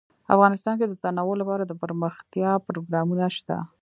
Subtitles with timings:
[0.35, 3.57] افغانستان کې د تنوع لپاره دپرمختیا پروګرامونه شته.